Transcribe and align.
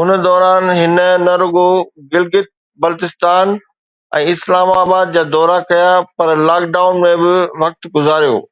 ان 0.00 0.10
دوران 0.26 0.64
هن 0.80 0.92
نه 1.24 1.32
رڳو 1.42 1.64
گلگت، 2.12 2.48
بلستان 2.80 3.56
۽ 4.22 4.30
اسلام 4.36 4.74
آباد 4.86 5.14
جا 5.18 5.26
دورا 5.36 5.60
ڪيا 5.72 5.92
پر 6.16 6.36
لاڪ 6.46 6.72
ڊائون 6.78 7.04
۾ 7.08 7.16
به 7.24 7.32
وقت 7.64 7.94
گذاريو. 7.98 8.42